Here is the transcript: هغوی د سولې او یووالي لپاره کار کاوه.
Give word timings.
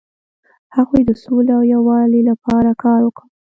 هغوی 0.75 1.01
د 1.05 1.11
سولې 1.23 1.51
او 1.57 1.63
یووالي 1.73 2.21
لپاره 2.29 2.71
کار 2.83 3.01
کاوه. 3.17 3.23